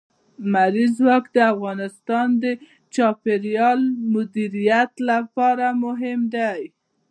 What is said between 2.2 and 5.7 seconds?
د چاپیریال د مدیریت لپاره